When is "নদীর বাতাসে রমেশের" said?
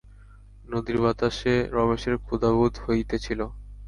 0.67-2.15